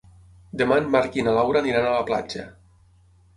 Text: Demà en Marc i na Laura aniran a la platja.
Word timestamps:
Demà 0.61 0.77
en 0.83 0.87
Marc 0.95 1.17
i 1.17 1.25
na 1.27 1.33
Laura 1.35 1.61
aniran 1.65 1.87
a 1.91 1.93
la 1.99 2.07
platja. 2.09 2.47